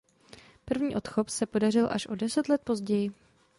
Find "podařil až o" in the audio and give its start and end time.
1.45-2.15